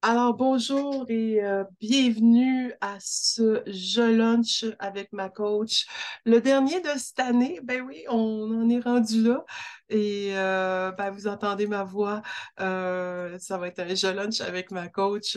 [0.00, 5.86] Alors, bonjour et euh, bienvenue à ce Je Lunch avec ma coach.
[6.24, 9.44] Le dernier de cette année, ben oui, on en est rendu là
[9.88, 12.22] et euh, ben, vous entendez ma voix.
[12.60, 15.36] Euh, ça va être un Je Lunch avec ma coach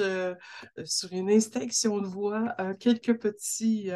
[0.85, 3.91] sur une inspection de voix, quelques petits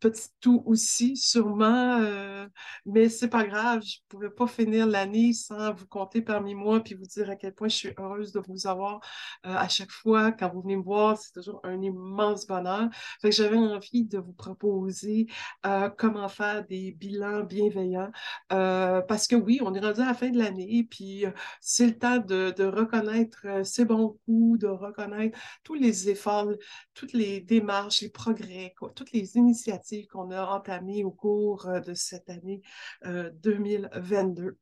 [0.00, 2.46] petit tout aussi, sûrement, euh,
[2.86, 6.94] mais c'est pas grave, je pouvais pas finir l'année sans vous compter parmi moi puis
[6.94, 9.00] vous dire à quel point je suis heureuse de vous avoir
[9.46, 12.88] euh, à chaque fois quand vous venez me voir, c'est toujours un immense bonheur.
[13.20, 15.26] Fait que j'avais envie de vous proposer
[15.66, 18.10] euh, comment faire des bilans bienveillants
[18.48, 21.24] parce que oui, on est rendu à la fin de l'année puis
[21.60, 26.48] c'est le temps de, reconnaître ses bons coups, de reconnaître tous les efforts,
[26.94, 31.94] toutes les démarches, les progrès, toutes les initiatives qu'on a entamé au cours euh, de
[31.94, 32.62] cette année
[33.04, 34.58] 2022.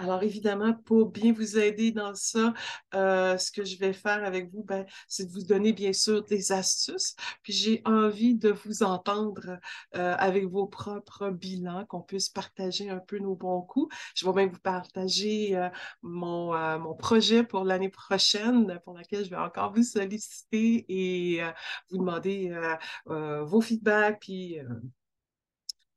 [0.00, 2.54] Euh, Alors, évidemment, pour bien vous aider dans ça,
[2.94, 6.22] euh, ce que je vais faire avec vous, ben, c'est de vous donner, bien sûr,
[6.24, 7.14] des astuces.
[7.42, 9.58] Puis j'ai envie de vous entendre
[9.92, 13.94] avec vos propres bilans, qu'on puisse partager un peu nos bons coups.
[14.14, 15.58] Je vais même vous partager
[16.02, 21.42] mon, mon projet pour l'année prochaine, pour laquelle je vais encore vous solliciter et
[21.90, 22.52] vous demander
[23.06, 24.58] vos feedbacks, puis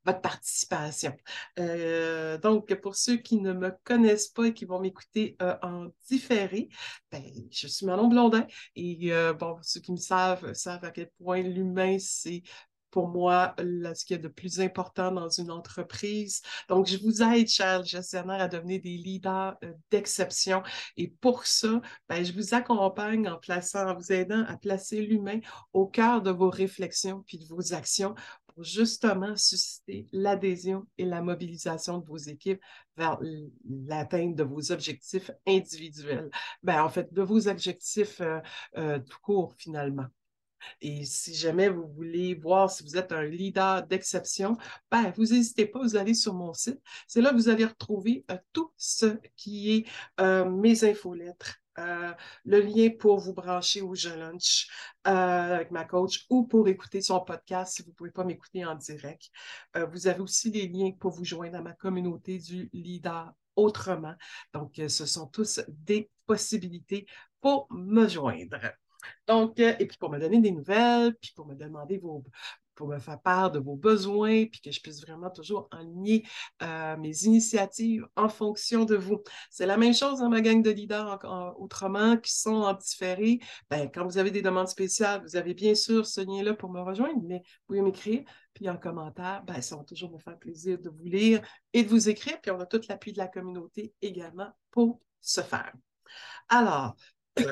[0.10, 1.16] votre participation.
[1.60, 5.88] Euh, donc, pour ceux qui ne me connaissent pas et qui vont m'écouter euh, en
[6.10, 6.70] différé,
[7.12, 11.10] ben, je suis Manon Blondin et euh, bon, ceux qui me savent savent à quel
[11.22, 12.44] point l'humain, c'est
[12.92, 16.42] pour moi ce qu'il y a de plus important dans une entreprise.
[16.70, 19.56] Donc, je vous aide, chers gestionnaires, à devenir des leaders
[19.92, 20.64] d'exception.
[20.98, 25.40] Et pour ça, ben, je vous accompagne en plaçant, en vous aidant à placer l'humain
[25.72, 28.16] au cœur de vos réflexions puis de vos actions
[28.64, 32.62] justement susciter l'adhésion et la mobilisation de vos équipes
[32.98, 33.20] vers
[33.88, 36.30] l'atteinte de vos objectifs individuels.
[36.64, 38.40] Ben, en fait, de vos objectifs euh,
[38.78, 40.08] euh, tout court, finalement.
[40.82, 44.58] Et si jamais vous voulez voir si vous êtes un leader d'exception,
[44.92, 46.80] ben, vous n'hésitez pas, vous allez sur mon site.
[47.08, 49.86] C'est là que vous allez retrouver euh, tout ce qui
[50.20, 52.14] est mes infolettres, euh,
[52.46, 54.68] le lien pour vous brancher au Je Lunch
[55.08, 58.66] euh, avec ma coach ou pour écouter son podcast si vous ne pouvez pas m'écouter
[58.66, 59.30] en direct.
[59.78, 64.16] Euh, vous avez aussi des liens pour vous joindre à ma communauté du leader autrement.
[64.54, 67.06] Donc, ce sont tous des possibilités
[67.42, 68.60] pour me joindre.
[69.28, 72.24] Donc, et puis pour me donner des nouvelles, puis pour me demander vos,
[72.80, 76.26] pour me faire part de vos besoins, puis que je puisse vraiment toujours aligner
[76.64, 79.22] euh, mes initiatives en fonction de vous.
[79.50, 81.20] C'est la même chose dans ma gang de leaders
[81.60, 83.42] autrement qui sont en différé.
[83.70, 86.80] Ben, quand vous avez des demandes spéciales, vous avez bien sûr ce lien-là pour me
[86.80, 88.24] rejoindre, mais vous pouvez m'écrire.
[88.54, 91.42] Puis en commentaire, ben, ça va toujours me faire plaisir de vous lire
[91.74, 92.40] et de vous écrire.
[92.40, 95.74] Puis on a tout l'appui de la communauté également pour ce faire.
[96.48, 96.96] Alors,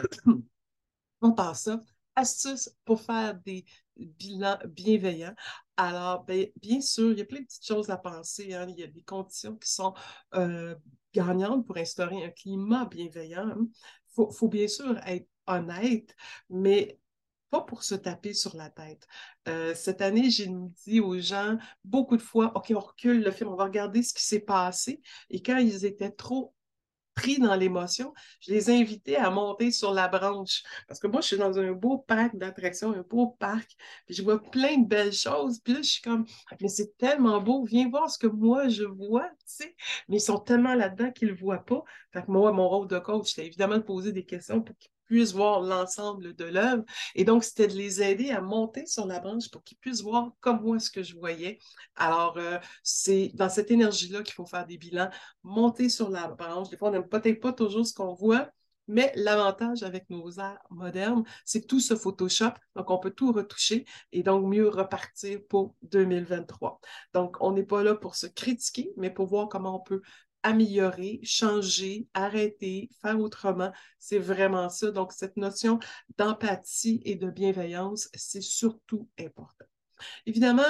[1.22, 1.82] on passe ça.
[2.16, 3.66] Astuces pour faire des
[4.00, 5.34] bilan bienveillant.
[5.78, 8.54] Alors, ben, bien sûr, il y a plein de petites choses à penser.
[8.54, 8.68] Hein.
[8.70, 9.94] Il y a des conditions qui sont
[10.36, 10.76] euh,
[11.14, 13.48] gagnantes pour instaurer un climat bienveillant.
[13.48, 14.28] Il hein.
[14.32, 16.16] faut, bien sûr être honnête,
[16.50, 17.00] mais
[17.50, 19.08] pas pour se taper sur la tête.
[19.48, 20.50] Euh, cette année, j'ai
[20.86, 24.14] dit aux gens beaucoup de fois, OK, on recule le film, on va regarder ce
[24.14, 25.02] qui s'est passé.
[25.30, 26.54] Et quand ils étaient trop
[27.18, 30.64] pris dans l'émotion, je les ai invités à monter sur la branche.
[30.88, 34.22] Parce que moi, je suis dans un beau parc d'attractions, un beau parc, puis je
[34.22, 35.60] vois plein de belles choses.
[35.60, 36.26] Puis là, je suis comme,
[36.62, 39.76] mais c'est tellement beau, viens voir ce que moi, je vois, tu sais.
[40.08, 41.84] Mais ils sont tellement là-dedans qu'ils ne voient pas.
[42.14, 44.92] Fait que moi, mon rôle de coach, c'était évidemment de poser des questions pour qu'ils
[45.08, 46.84] puissent voir l'ensemble de l'œuvre.
[47.16, 50.32] Et donc, c'était de les aider à monter sur la branche pour qu'ils puissent voir
[50.40, 51.60] comme moi ce que je voyais.
[51.96, 55.10] Alors, euh, c'est dans cette énergie-là qu'il faut faire des bilans,
[55.44, 56.70] monter sur la branche.
[56.70, 58.50] Des fois, on n'aime peut-être pas toujours ce qu'on voit,
[58.88, 63.86] mais l'avantage avec nos arts modernes, c'est tout se Photoshop, donc on peut tout retoucher
[64.14, 66.80] et donc mieux repartir pour 2023.
[67.14, 70.02] Donc, on n'est pas là pour se critiquer, mais pour voir comment on peut
[70.48, 73.74] améliorer, changer, arrêter, faire autrement.
[74.00, 74.92] C'est vraiment ça.
[74.92, 75.78] Donc, cette notion
[76.18, 79.66] d'empathie et de bienveillance, c'est surtout important.
[80.26, 80.64] Évidemment,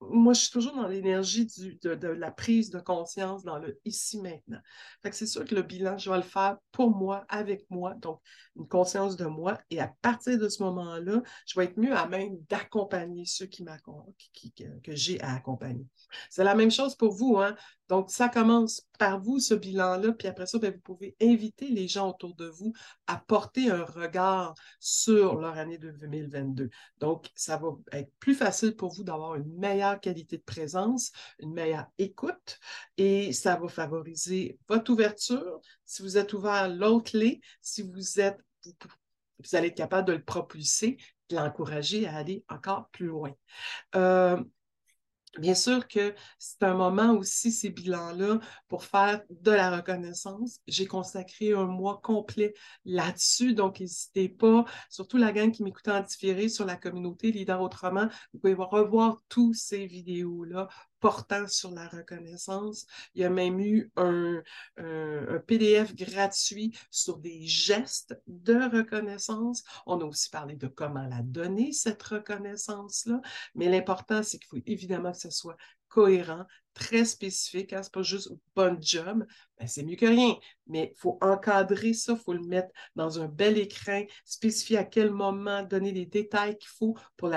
[0.00, 1.46] moi, je suis toujours dans l'énergie
[1.82, 4.60] de, la prise de conscience dans le ici maintenant.
[5.12, 8.18] c'est sûr que le bilan, je vais le faire pour moi, avec moi, donc
[8.56, 9.60] une conscience de moi.
[9.68, 13.64] Et à partir de ce moment-là, je vais être mieux à même d'accompagner ceux qui,
[14.82, 15.86] que j'ai à accompagner.
[16.30, 17.36] C'est la même chose pour vous.
[17.36, 17.54] Hein?
[17.90, 21.88] Donc, ça commence par vous, ce bilan-là, puis après ça, ben, vous pouvez inviter les
[21.88, 22.72] gens autour de vous
[23.08, 26.70] à porter un regard sur leur année de 2022.
[27.00, 31.10] Donc, ça va être plus facile pour vous d'avoir une meilleure qualité de présence,
[31.40, 32.60] une meilleure écoute,
[32.96, 35.60] et ça va favoriser votre ouverture.
[35.84, 37.40] Si vous êtes ouvert, l'autre clé.
[37.60, 38.38] Si vous êtes
[39.42, 40.98] vous allez être capable de le propulser,
[41.28, 43.32] de l'encourager à aller encore plus loin.
[43.96, 44.40] Euh,
[45.38, 50.58] Bien sûr que c'est un moment aussi, ces bilans-là, pour faire de la reconnaissance.
[50.66, 52.52] J'ai consacré un mois complet
[52.84, 57.62] là-dessus, donc n'hésitez pas, surtout la gang qui m'écoute en différé sur la communauté Leader
[57.62, 60.68] Autrement, vous pouvez revoir tous ces vidéos-là
[61.00, 62.86] portant sur la reconnaissance.
[63.14, 64.42] Il y a même eu un,
[65.46, 69.64] PDF gratuit sur des gestes de reconnaissance.
[69.86, 73.20] On a aussi parlé de comment la donner, cette reconnaissance-là.
[73.54, 75.56] Mais l'important, c'est qu'il faut évidemment que ce soit
[75.88, 76.46] cohérent,
[76.80, 77.72] très spécifique.
[77.72, 79.24] Hein, Ce n'est pas juste bon job,
[79.58, 80.34] ben, c'est mieux que rien.
[80.66, 84.84] Mais il faut encadrer ça, il faut le mettre dans un bel écran, spécifier à
[84.84, 87.30] quel moment, donner les détails qu'il faut pour,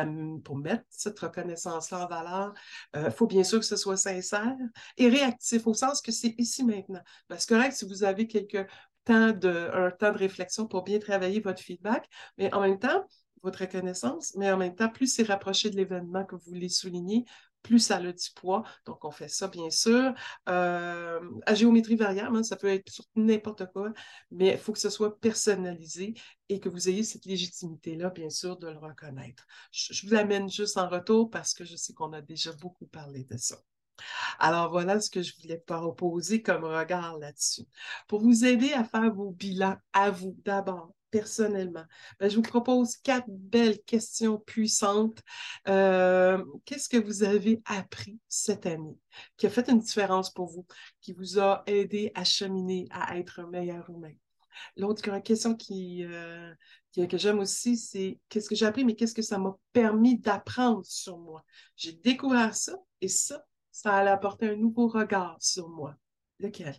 [0.43, 2.53] pour mettre cette reconnaissance-là en valeur.
[2.95, 4.55] Il euh, faut bien sûr que ce soit sincère
[4.97, 7.01] et réactif, au sens que c'est ici maintenant.
[7.27, 8.65] Parce que si vous avez quelques
[9.03, 12.07] temps de, un temps de réflexion pour bien travailler votre feedback,
[12.37, 13.05] mais en même temps,
[13.41, 17.25] votre reconnaissance, mais en même temps, plus c'est rapproché de l'événement que vous voulez souligner,
[17.63, 18.63] plus ça a du poids.
[18.85, 20.13] Donc, on fait ça, bien sûr.
[20.49, 23.91] Euh, à géométrie variable, hein, ça peut être sur n'importe quoi,
[24.31, 26.13] mais il faut que ce soit personnalisé
[26.49, 29.45] et que vous ayez cette légitimité-là, bien sûr, de le reconnaître.
[29.71, 33.23] Je, vous l'amène juste en retour parce que je sais qu'on a déjà beaucoup parlé
[33.23, 33.57] de ça.
[34.39, 37.63] Alors voilà ce que je voulais proposer comme regard là-dessus.
[38.07, 41.85] Pour vous aider à faire vos bilans à vous d'abord, personnellement?
[42.19, 45.19] Ben, je vous propose quatre belles questions puissantes.
[45.67, 48.97] Euh, qu'est-ce que vous avez appris cette année
[49.37, 50.65] qui a fait une différence pour vous,
[51.01, 54.13] qui vous a aidé à cheminer, à être un meilleur humain?
[54.75, 56.53] L'autre question euh,
[56.95, 60.83] que j'aime aussi, c'est qu'est-ce que j'ai appris, mais qu'est-ce que ça m'a permis d'apprendre
[60.83, 61.43] sur moi?
[61.75, 65.95] J'ai découvert ça et ça, ça a apporté un nouveau regard sur moi.
[66.39, 66.75] Lequel?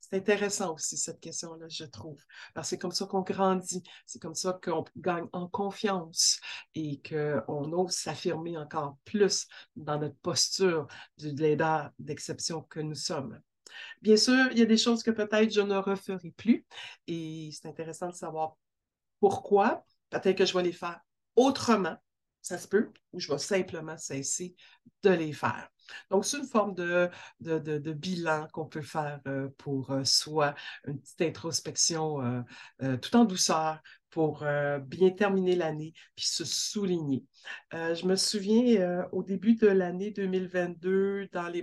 [0.00, 2.20] C'est intéressant aussi, cette question-là, je trouve,
[2.54, 6.40] parce que c'est comme ça qu'on grandit, c'est comme ça qu'on gagne en confiance
[6.74, 10.86] et qu'on ose s'affirmer encore plus dans notre posture
[11.18, 13.40] de leader d'exception que nous sommes.
[14.02, 16.66] Bien sûr, il y a des choses que peut-être je ne referai plus
[17.06, 18.56] et c'est intéressant de savoir
[19.20, 19.84] pourquoi.
[20.08, 21.00] Peut-être que je vais les faire
[21.36, 21.96] autrement,
[22.42, 24.56] ça se peut, ou je vais simplement cesser
[25.02, 25.68] de les faire.
[26.10, 27.08] Donc, c'est une forme de,
[27.40, 30.54] de, bilan qu'on peut faire euh, pour euh, soi,
[30.86, 32.44] une petite introspection
[32.82, 34.44] euh, tout en douceur pour
[34.86, 37.24] bien terminer l'année puis se souligner.
[37.72, 41.62] je me souviens au début de l'année 2022, dans les,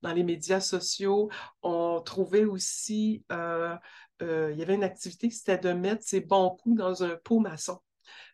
[0.00, 1.28] dans les médias sociaux,
[1.62, 7.02] on trouvait aussi, il y avait une activité, c'était de mettre ses bons coups dans
[7.02, 7.80] un pot maçon.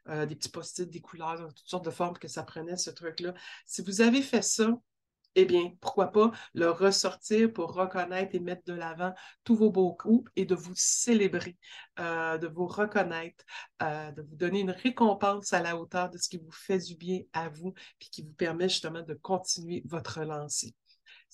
[0.07, 3.33] des petits post-it, des couleurs, toutes sortes de formes que ça prenait, ce truc-là.
[3.65, 4.79] Si vous avez fait ça,
[5.37, 9.13] eh bien, pourquoi pas le ressortir pour reconnaître et mettre de l'avant
[9.45, 11.57] tous vos beaux coups et de vous célébrer,
[11.99, 13.45] euh, de vous reconnaître,
[13.83, 16.97] euh, de vous donner une récompense à la hauteur de ce qui vous fait du
[16.97, 20.75] bien à vous, puis qui vous permet justement de continuer votre lancée.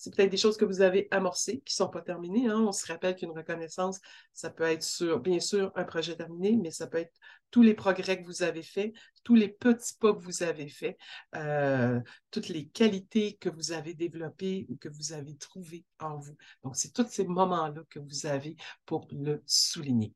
[0.01, 2.47] C'est peut-être des choses que vous avez amorcées qui ne sont pas terminées.
[2.47, 2.59] Hein.
[2.61, 3.99] On se rappelle qu'une reconnaissance,
[4.33, 7.13] ça peut être sur, bien sûr, un projet terminé, mais ça peut être
[7.51, 8.93] tous les progrès que vous avez faits,
[9.23, 10.97] tous les petits pas que vous avez faits,
[11.35, 11.99] euh,
[12.31, 16.35] toutes les qualités que vous avez développées ou que vous avez trouvées en vous.
[16.63, 18.55] Donc, c'est tous ces moments-là que vous avez
[18.87, 20.15] pour le souligner.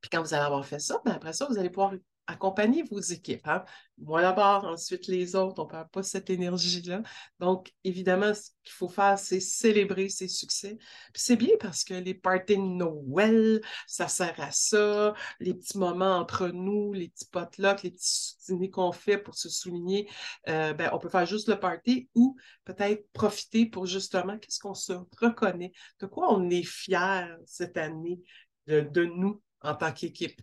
[0.00, 1.92] Puis quand vous allez avoir fait ça, ben après ça, vous allez pouvoir
[2.26, 3.46] accompagner vos équipes.
[3.46, 3.64] Hein.
[3.98, 7.02] Moi d'abord, ensuite les autres, on ne perd pas cette énergie-là.
[7.40, 10.78] Donc, évidemment, ce qu'il faut faire, c'est célébrer ses succès.
[11.14, 15.14] C'est bien parce que les parties de Noël, ça sert à ça.
[15.40, 19.48] Les petits moments entre nous, les petits potlucks, les petits dîners qu'on fait pour se
[19.48, 20.08] souligner,
[20.48, 24.74] euh, ben, on peut faire juste le party ou peut-être profiter pour justement, qu'est-ce qu'on
[24.74, 28.20] se reconnaît, de quoi on est fier cette année
[28.66, 30.40] de nous en tant qu'équipe?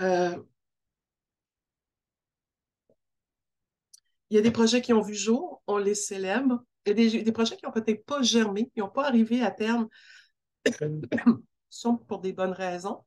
[0.00, 0.42] Euh,
[4.32, 6.64] il y a des projets qui ont vu jour, on les célèbre.
[6.86, 9.50] Il y a des, projets qui n'ont peut-être pas germé, qui n'ont pas arrivé à
[9.50, 9.90] terme,
[11.68, 13.04] sont pour des bonnes raisons.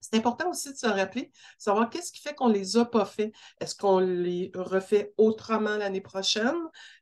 [0.00, 3.04] C'est important aussi de se rappeler, savoir qu'est-ce qui fait qu'on ne les a pas
[3.04, 3.32] fait.
[3.60, 6.54] Est-ce qu'on les refait autrement l'année prochaine?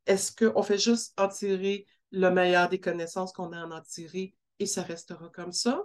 [0.07, 3.83] Est-ce qu'on fait juste en tirer le meilleur des connaissances qu'on a en en
[4.61, 5.83] et ça restera comme ça?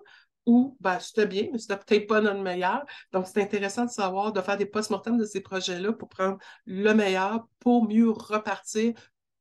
[0.47, 2.83] Ou ben, c'était bien, mais c'était peut-être pas notre meilleur.
[3.11, 6.93] Donc, c'est intéressant de savoir, de faire des post-mortem de ces projets-là pour prendre le
[6.93, 8.93] meilleur pour mieux repartir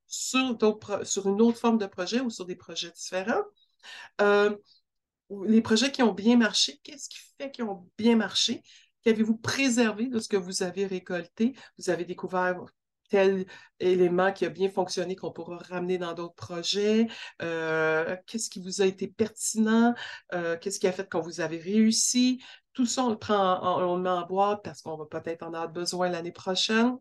[0.06, 0.58] sur,
[1.04, 3.44] sur une autre forme de projet ou sur des projets différents.
[4.20, 4.54] Euh,
[5.44, 8.62] les projets qui ont bien marché, qu'est-ce qui fait qu'ils ont bien marché?
[9.02, 11.54] Qu'avez-vous préservé de ce que vous avez récolté?
[11.78, 12.64] Vous avez découvert
[13.08, 13.46] tel
[13.80, 17.08] élément qui a bien fonctionné qu'on pourra ramener dans d'autres projets?
[17.42, 19.94] Euh, qu'est-ce qui vous a été pertinent?
[20.34, 22.42] Euh, qu'est-ce qui a fait qu'on vous avez réussi?
[22.72, 25.48] Tout ça, on le prend, on le met en boîte parce qu'on va peut-être en
[25.48, 26.96] avoir besoin l'année prochaine.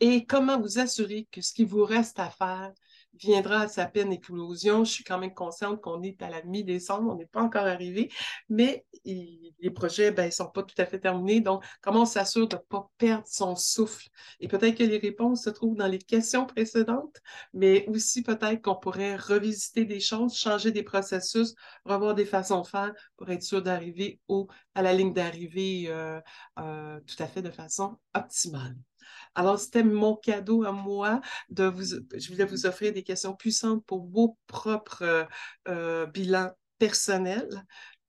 [0.00, 2.72] Et comment vous assurer que ce qui vous reste à faire
[3.14, 4.84] viendra à sa peine éclosion.
[4.84, 8.10] Je suis quand même consciente qu'on est à la mi-décembre, on n'est pas encore arrivé,
[8.48, 11.40] mais les projets ne ben, sont pas tout à fait terminés.
[11.40, 14.08] Donc, comment on s'assure de ne pas perdre son souffle?
[14.40, 17.20] Et peut-être que les réponses se trouvent dans les questions précédentes,
[17.52, 21.54] mais aussi peut-être qu'on pourrait revisiter des choses, changer des processus,
[21.84, 24.20] revoir des façons de faire pour être sûr d'arriver
[24.74, 26.20] à la ligne d'arrivée euh,
[26.58, 28.76] euh, tout à fait de façon optimale.
[29.34, 33.84] Alors, c'était mon cadeau à moi de vous, je voulais vous offrir des questions puissantes
[33.86, 35.24] pour vos propres euh,
[35.68, 37.64] euh, bilans personnels.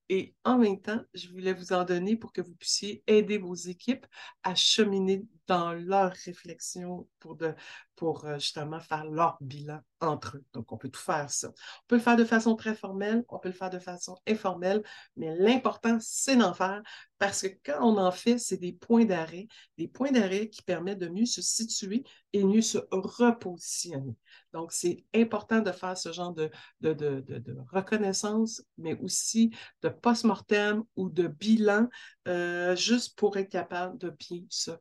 [0.09, 3.55] Et en même temps, je voulais vous en donner pour que vous puissiez aider vos
[3.55, 4.05] équipes
[4.43, 7.53] à cheminer dans leur réflexion pour, de,
[7.95, 10.43] pour euh, justement faire leur bilan entre eux.
[10.53, 11.49] Donc, on peut tout faire ça.
[11.49, 14.83] On peut le faire de façon très formelle, on peut le faire de façon informelle,
[15.15, 16.81] mais l'important, c'est d'en faire
[17.17, 19.47] parce que quand on en fait, c'est des points d'arrêt,
[19.77, 24.15] des points d'arrêt qui permettent de mieux se situer et mieux se repositionner.
[24.51, 26.49] Donc, c'est important de faire ce genre de,
[26.81, 31.87] de, de, de reconnaissance, mais aussi de post-mortem ou de bilan,
[32.27, 34.71] euh, juste pour être capable de bien se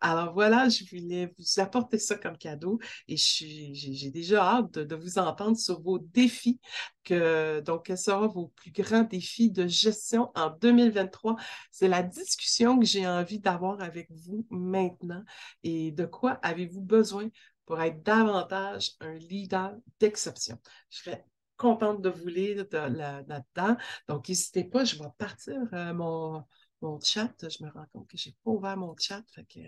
[0.00, 5.18] Alors voilà, je voulais vous apporter ça comme cadeau et j'ai déjà hâte de, vous
[5.18, 6.60] entendre sur vos défis.
[7.04, 11.36] Que, donc, quels seront vos plus grands défis de gestion en 2023?
[11.70, 15.24] C'est la discussion que j'ai envie d'avoir avec vous maintenant.
[15.62, 17.28] Et de quoi avez-vous besoin
[17.66, 20.58] pour être davantage un leader d'exception?
[20.90, 21.24] Je serais
[21.56, 23.76] contente de vous lire là-dedans.
[24.08, 26.44] Donc, n'hésitez pas, je vais partir euh, mon
[26.82, 27.32] mon chat.
[27.42, 29.22] Je me rends compte que je n'ai pas ouvert mon chat.
[29.34, 29.60] Fait que,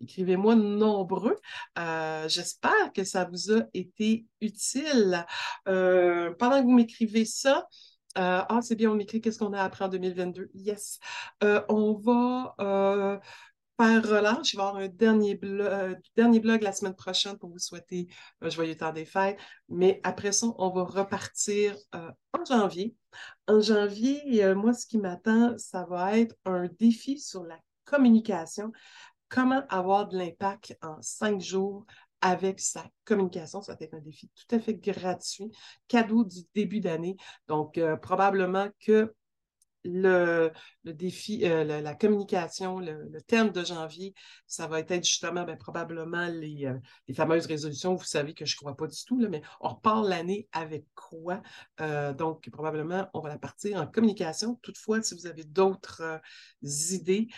[0.00, 1.36] écrivez-moi nombreux.
[1.78, 5.24] Euh, j'espère que ça vous a été utile.
[5.68, 7.68] Euh, pendant que vous m'écrivez ça,
[8.18, 10.50] euh, ah, c'est bien, on m'écrit qu'est-ce qu'on a appris en 2022.
[10.54, 10.98] Yes.
[11.42, 13.20] on va
[13.76, 14.52] faire relâche.
[14.52, 18.06] Il va y avoir un dernier, blog, dernier blog la semaine prochaine pour vous souhaiter
[18.40, 19.38] un joyeux temps des fêtes.
[19.68, 22.94] Mais après ça, on va repartir en janvier.
[23.46, 28.72] En janvier, euh, moi, ce qui m'attend, ça va être un défi sur la communication.
[29.28, 31.84] Comment avoir de l'impact en cinq jours
[32.20, 33.60] avec sa communication?
[33.60, 35.50] Ça va être un défi tout à fait gratuit,
[35.88, 37.16] cadeau du début d'année.
[37.48, 39.12] Donc, probablement que
[39.84, 40.52] le,
[40.84, 44.14] défi, euh, la, communication, le, thème de janvier,
[44.46, 47.94] ça va être justement ben, probablement les, euh, les, fameuses résolutions.
[47.94, 50.86] Vous savez que je ne crois pas du tout, là, mais on repart l'année avec
[50.94, 51.42] quoi?
[51.80, 54.58] Euh, donc, probablement, on va la partir en communication.
[54.62, 56.20] Toutefois, si vous avez d'autres
[56.62, 57.28] idées,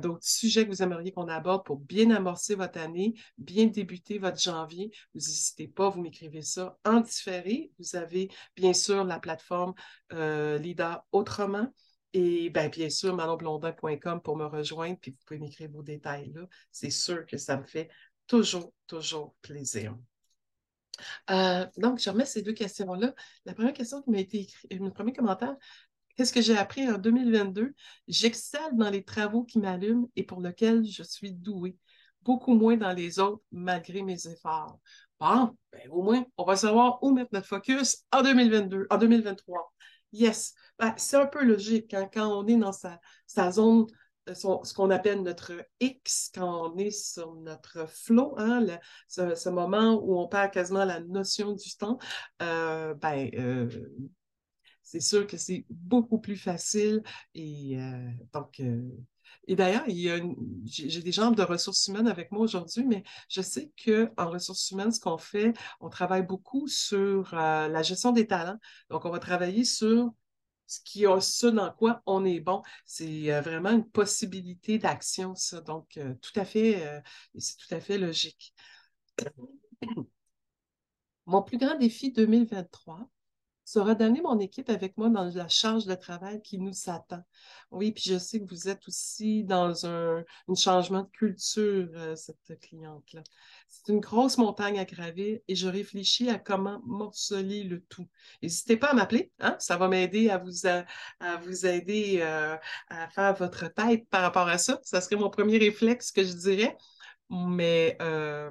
[0.00, 4.40] d'autres sujets que vous aimeriez qu'on aborde pour bien amorcer votre année, bien débuter votre
[4.40, 7.72] janvier, vous n'hésitez pas, vous m'écrivez ça en différé.
[7.78, 9.74] Vous avez bien sûr la plateforme
[10.10, 11.72] Leader Autrement.
[12.12, 16.42] Et ben, bien sûr, manonblondin.com pour me rejoindre, puis vous pouvez m'écrire vos détails là.
[16.72, 17.88] C'est sûr que ça me fait
[18.26, 19.96] toujours, toujours plaisir.
[21.30, 23.14] Euh, donc, je remets ces deux questions-là.
[23.44, 25.56] La première question qui m'a été écrite, le premier commentaire,
[26.16, 27.74] qu'est-ce que j'ai appris en 2022?
[28.08, 31.76] J'excelle dans les travaux qui m'allument et pour lesquels je suis douée.
[32.22, 34.78] Beaucoup moins dans les autres, malgré mes efforts.
[35.18, 39.72] Bon, ben, au moins, on va savoir où mettre notre focus en 2022, en 2023.
[40.12, 43.86] Yes, ben, c'est un peu logique hein, quand on est dans sa, zone,
[44.28, 48.66] euh, ce qu'on appelle notre X, quand on est sur notre flow, hein,
[49.06, 51.98] ce, moment où on perd quasiment la notion du temps,
[52.40, 53.68] euh, ben, euh,
[54.82, 57.02] c'est sûr que c'est beaucoup plus facile.
[57.34, 57.78] Et
[58.32, 58.60] donc,
[59.46, 64.30] et d'ailleurs, j'ai des gens de ressources humaines avec moi aujourd'hui, mais je sais qu'en
[64.30, 68.58] ressources humaines, ce qu'on fait, on travaille beaucoup sur la gestion des talents.
[68.88, 70.12] Donc, on va travailler sur
[70.70, 72.62] ce, qui, ce dans quoi on est bon.
[72.86, 75.60] C'est euh, vraiment une possibilité d'action, ça.
[75.60, 77.02] Donc, euh, tout à fait,
[77.36, 78.54] c'est tout à fait logique.
[81.26, 83.08] Mon plus grand défi 2023,
[83.70, 87.22] sera d'amener mon équipe avec moi dans la charge de travail qui nous attend.
[87.70, 90.24] Oui, puis je sais que vous êtes aussi dans un,
[90.56, 93.22] changement de culture, euh, cette cliente-là.
[93.68, 98.08] C'est une grosse montagne à gravir et je réfléchis à comment morceler le tout.
[98.42, 99.54] N'hésitez pas à m'appeler, hein?
[99.60, 100.50] ça va m'aider à vous,
[101.44, 102.56] vous aider euh,
[102.88, 104.80] à faire votre tête par rapport à ça.
[104.82, 106.76] Ça serait mon premier réflexe que je dirais.
[107.30, 108.50] Mais euh,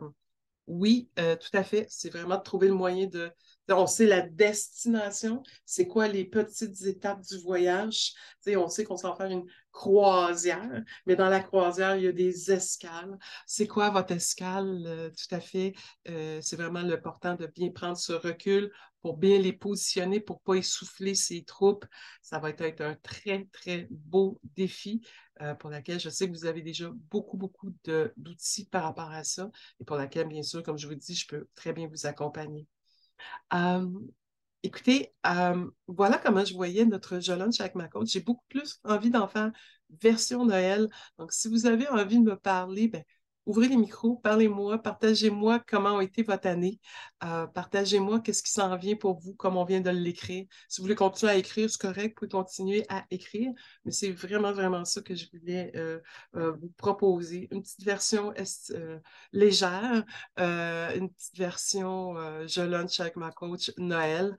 [0.67, 3.29] oui, tout à fait, c'est vraiment de trouver le moyen de
[3.69, 8.13] On sait la destination, c'est quoi les petites étapes du voyage?
[8.47, 12.51] on sait qu'on s'en faire une croisière, mais dans la croisière, il y a des
[12.51, 13.17] escales.
[13.45, 14.83] C'est quoi votre escale?
[14.85, 15.73] Euh, tout à fait?
[16.07, 18.71] Euh, c'est vraiment l'important de bien prendre ce recul
[19.01, 21.85] pour bien les positionner, pour ne pas essouffler ses troupes.
[22.21, 25.01] Ça va être un très, très beau défi
[25.41, 27.71] euh, pour lequel je sais que vous avez déjà beaucoup, beaucoup
[28.17, 29.49] d'outils par rapport à ça
[29.79, 32.67] et pour laquelle, bien sûr, comme je vous dis, je peux très bien vous accompagner.
[34.63, 35.13] Écoutez,
[35.87, 37.19] voilà comment je voyais notre
[37.75, 38.09] ma coach.
[38.11, 39.51] J'ai beaucoup plus envie d'en faire
[40.01, 40.89] version Noël.
[41.17, 43.03] Donc, si vous avez envie de me parler, ben,
[43.45, 46.79] ouvrez les micros, parlez-moi, partagez-moi comment a été votre année.
[47.23, 50.45] Euh, partagez-moi qu'est-ce qui s'en vient pour vous, comme on vient de l'écrire.
[50.67, 53.51] Si vous voulez continuer à écrire, c'est correct, vous pouvez continuer à écrire,
[53.85, 55.99] mais c'est vraiment, vraiment ça que je voulais euh,
[56.35, 57.47] euh, vous proposer.
[57.51, 58.33] Une petite version
[59.31, 60.05] légère,
[60.37, 62.15] une petite version
[62.47, 64.37] je lunch avec ma coach Noël.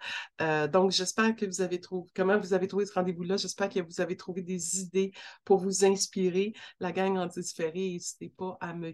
[0.72, 3.36] donc, j'espère que vous avez trouvé, comment vous avez trouvé ce rendez-vous-là?
[3.36, 5.12] J'espère que vous avez trouvé des idées
[5.44, 6.52] pour vous inspirer.
[6.78, 8.89] La gang en différé, n'hésitez pas à me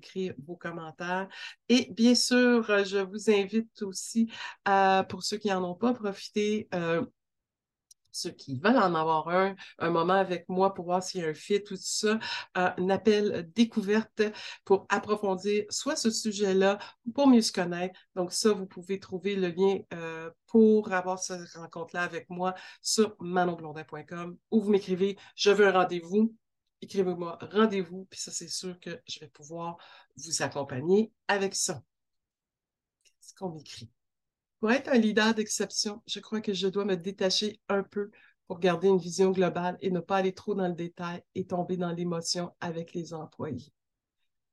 [0.46, 1.28] vos commentaires.
[1.68, 4.30] Et bien sûr, euh, je vous invite aussi,
[4.64, 7.04] à, pour ceux qui n'en ont pas profité, euh,
[8.16, 11.28] ceux qui veulent en avoir un, un moment avec moi pour voir s'il y a
[11.28, 12.18] un fit, tout ça,
[12.54, 14.22] un appel découverte
[14.64, 17.98] pour approfondir soit ce sujet-là ou pour mieux se connaître.
[18.14, 23.16] Donc ça, vous pouvez trouver le lien euh, pour avoir cette rencontre-là avec moi sur
[23.20, 26.34] manonblondin.com ou vous m'écrivez «Je veux un rendez-vous»
[26.82, 29.76] écrivez-moi rendez-vous, puis ça, c'est sûr que je vais pouvoir
[30.16, 31.82] vous accompagner avec ça.
[33.04, 33.90] Qu'est-ce qu'on m'écrit?
[34.60, 38.10] Pour être un leader d'exception, je crois que je dois me détacher un peu
[38.46, 41.76] pour garder une vision globale et ne pas aller trop dans le détail et tomber
[41.76, 43.72] dans l'émotion avec les employés.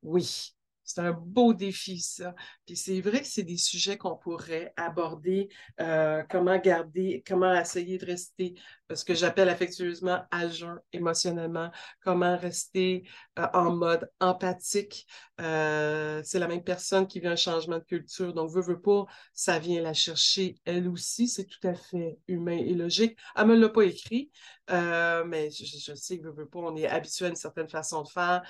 [0.01, 2.35] Oui, c'est un beau défi, ça.
[2.65, 5.49] Puis c'est vrai que c'est des sujets qu'on pourrait aborder,
[5.79, 8.55] euh, comment garder, comment essayer de rester,
[8.91, 11.71] euh, ce que j'appelle affectueusement à jeun émotionnellement,
[12.03, 13.07] comment rester
[13.39, 15.07] euh, en mode empathique.
[15.37, 19.59] c'est la même personne qui vit un changement de culture, donc veut, veut pas, ça
[19.59, 23.17] vient la chercher elle aussi, c'est tout à fait humain et logique.
[23.35, 24.31] Elle me l'a pas écrit,
[24.69, 28.09] mais je, sais que veut, veut pas, on est habitué à une certaine façon de
[28.09, 28.41] faire,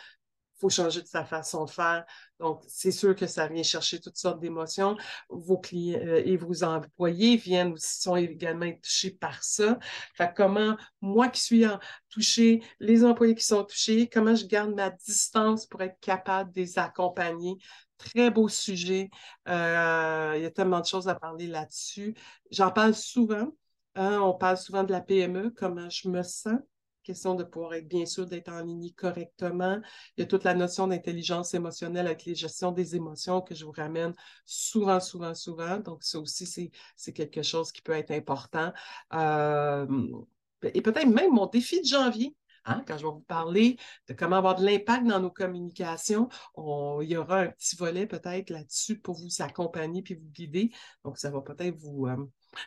[0.63, 2.05] faut changer de sa façon de faire.
[2.39, 4.95] Donc, c'est sûr que ça vient chercher toutes sortes d'émotions.
[5.29, 9.77] Vos clients euh, et vos employés viennent sont également touchés par ça.
[10.15, 11.65] Fait comment, moi qui suis
[12.09, 16.61] touchée, les employés qui sont touchés, comment je garde ma distance pour être capable de
[16.61, 17.57] les accompagner?
[17.97, 19.09] Très beau sujet.
[19.49, 22.15] Euh, il y a tellement de choses à parler là-dessus.
[22.51, 23.53] J'en parle souvent.
[23.95, 24.19] Hein.
[24.21, 26.57] on parle souvent de la PME, comment je me sens
[27.03, 29.79] question de pouvoir être bien sûr d'être en ligne correctement.
[30.17, 33.65] Il y a toute la notion d'intelligence émotionnelle avec les gestions des émotions que je
[33.65, 34.13] vous ramène
[34.45, 35.77] souvent, souvent, souvent.
[35.77, 38.71] Donc, ça aussi, c'est quelque chose qui peut être important.
[39.13, 39.85] Euh,
[40.63, 42.35] et peut-être même mon défi de janvier.
[42.65, 47.09] Hein, quand je vais vous parler de comment avoir de l'impact dans nos communications, il
[47.09, 50.71] y aura un petit volet peut-être là-dessus pour vous accompagner puis vous guider.
[51.03, 52.07] Donc, ça va peut-être vous.
[52.07, 52.15] Euh,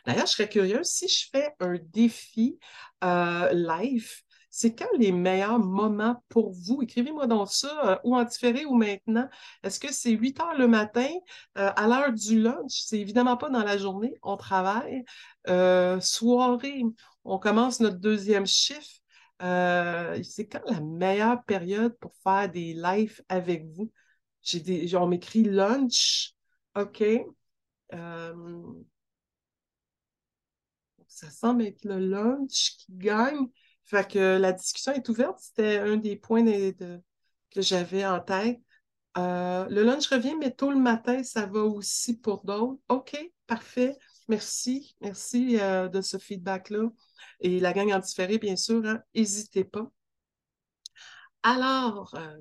[0.05, 2.59] d'ailleurs, je serais curieuse si je fais un défi
[3.03, 6.81] euh, live c'est quand les meilleurs moments pour vous?
[6.81, 9.29] Écrivez-moi dans ça, euh, ou en différé ou maintenant.
[9.63, 11.09] Est-ce que c'est 8 heures le matin,
[11.57, 12.71] euh, à l'heure du lunch?
[12.85, 15.03] C'est évidemment pas dans la journée, on travaille.
[15.47, 16.83] Euh, soirée,
[17.23, 19.01] on commence notre deuxième chiffre.
[19.39, 23.91] c'est quand la meilleure période pour faire des lives avec vous?
[24.41, 26.33] J'ai des, on m'écrit lunch,
[26.75, 27.03] OK.
[31.07, 33.47] ça semble être le lunch qui gagne.
[33.87, 35.39] Fait que la discussion est ouverte.
[35.39, 38.59] C'était un des points que j'avais en tête.
[39.17, 42.79] Euh, le lunch revient, mais tôt le matin, ça va aussi pour d'autres.
[42.89, 43.97] OK, parfait.
[44.27, 44.95] Merci.
[45.01, 46.89] Merci euh, de ce feedback-là.
[47.39, 48.83] Et la gang en différé, bien sûr,
[49.15, 49.91] n'hésitez hein, pas.
[51.41, 52.37] Alors, euh,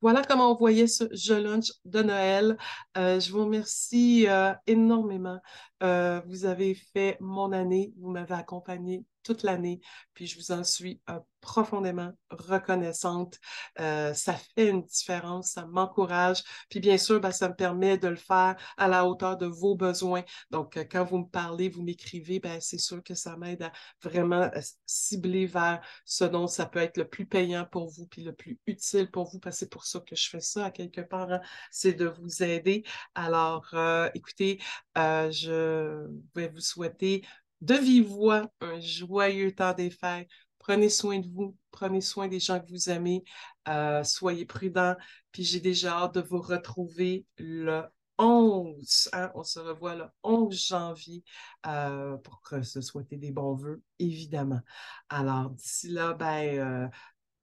[0.00, 2.56] voilà comment on voyait ce jeu lunch de Noël.
[2.96, 4.26] je vous remercie
[4.66, 5.40] énormément.
[5.80, 9.80] vous avez fait mon année, vous m'avez accompagné toute l'année,
[10.14, 13.38] puis je vous en suis euh, profondément reconnaissante.
[13.78, 18.08] Euh, ça fait une différence, ça m'encourage, puis bien sûr, ben, ça me permet de
[18.08, 20.24] le faire à la hauteur de vos besoins.
[20.50, 23.72] Donc, euh, quand vous me parlez, vous m'écrivez, ben, c'est sûr que ça m'aide à
[24.02, 24.50] vraiment
[24.86, 28.58] cibler vers ce dont ça peut être le plus payant pour vous, puis le plus
[28.66, 31.30] utile pour vous, parce que c'est pour ça que je fais ça à quelque part,
[31.30, 31.40] hein.
[31.70, 32.82] c'est de vous aider.
[33.14, 33.74] Alors,
[34.14, 34.58] écoutez,
[34.96, 37.24] je vais vous souhaiter
[37.60, 40.28] de vive voix un joyeux temps des fêtes.
[40.58, 43.24] Prenez soin de vous, prenez soin des gens que vous aimez,
[43.68, 44.96] euh, soyez prudents,
[45.32, 47.84] puis j'ai déjà hâte de vous retrouver le
[48.18, 49.08] 11.
[49.12, 51.22] Hein, on se revoit le 11 janvier
[51.66, 54.60] euh, pour se souhaiter des bons voeux, évidemment.
[55.08, 56.88] Alors, d'ici là, ben, euh,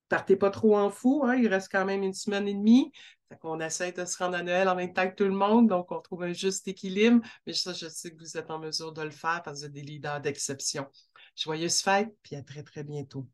[0.10, 1.24] partez pas trop en fou.
[1.26, 2.92] Hein, il reste quand même une semaine et demie.
[3.42, 5.92] Qu'on essaie de se rendre à Noël en même temps que tout le monde, donc
[5.92, 7.26] on trouve un juste équilibre.
[7.46, 9.66] Mais ça, je sais que vous êtes en mesure de le faire parce que vous
[9.66, 10.88] êtes des leaders d'exception.
[11.36, 13.28] Joyeuses fêtes, puis à très, très bientôt.